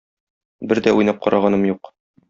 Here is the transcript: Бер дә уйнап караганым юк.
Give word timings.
Бер 0.71 0.81
дә 0.89 0.95
уйнап 1.01 1.23
караганым 1.27 1.73
юк. 1.73 1.97